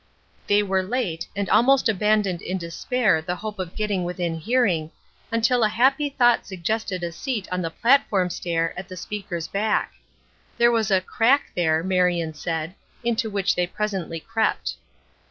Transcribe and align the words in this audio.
They 0.47 0.63
were 0.63 0.81
late, 0.81 1.27
and 1.35 1.47
almost 1.47 1.87
abandoned 1.87 2.41
in 2.41 2.57
despair 2.57 3.21
the 3.21 3.35
hope 3.35 3.59
of 3.59 3.75
getting 3.75 4.03
within 4.03 4.33
hearing, 4.39 4.89
until 5.31 5.61
a 5.63 5.69
happy 5.69 6.09
thought 6.09 6.47
suggested 6.47 7.03
a 7.03 7.11
seat 7.11 7.47
on 7.51 7.61
the 7.61 7.69
platform 7.69 8.31
stair 8.31 8.73
at 8.79 8.87
the 8.87 8.97
speaker's 8.97 9.47
back. 9.47 9.93
There 10.57 10.71
was 10.71 10.89
a 10.89 11.01
"crack" 11.01 11.51
there, 11.55 11.83
Marion 11.83 12.33
said, 12.33 12.73
into 13.03 13.29
which 13.29 13.53
they 13.53 13.67
presently 13.67 14.19
crept. 14.19 14.75